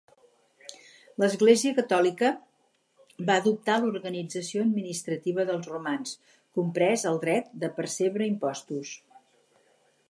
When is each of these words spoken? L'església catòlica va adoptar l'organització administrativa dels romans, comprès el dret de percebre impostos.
L'església 1.23 1.75
catòlica 1.79 2.31
va 3.27 3.35
adoptar 3.41 3.75
l'organització 3.83 4.65
administrativa 4.69 5.47
dels 5.51 5.71
romans, 5.75 6.17
comprès 6.61 7.07
el 7.13 7.23
dret 7.27 7.55
de 7.65 7.73
percebre 7.81 8.31
impostos. 8.35 8.97